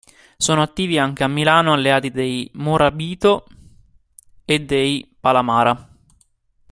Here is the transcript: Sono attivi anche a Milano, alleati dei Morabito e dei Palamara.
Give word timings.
Sono 0.35 0.63
attivi 0.63 0.97
anche 0.97 1.23
a 1.23 1.27
Milano, 1.27 1.73
alleati 1.73 2.09
dei 2.09 2.49
Morabito 2.55 3.45
e 4.45 4.59
dei 4.65 5.15
Palamara. 5.19 5.89